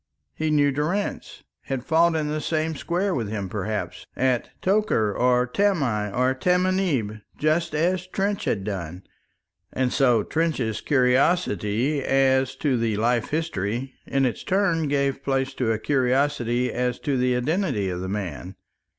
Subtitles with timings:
[0.33, 5.45] He knew Durrance, had fought in the same square with him, perhaps, at Tokar, or
[5.45, 9.03] Tamai, or Tamanieb, just as Trench had done!
[9.71, 15.71] And so Trench's curiosity as to the life history in its turn gave place to
[15.71, 18.55] a curiosity as to the identity of the man.